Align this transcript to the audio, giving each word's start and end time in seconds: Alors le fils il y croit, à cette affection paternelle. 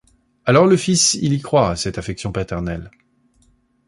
Alors 0.45 0.65
le 0.65 0.77
fils 0.77 1.13
il 1.13 1.31
y 1.31 1.39
croit, 1.41 1.69
à 1.69 1.75
cette 1.75 1.99
affection 1.99 2.31
paternelle. 2.31 2.89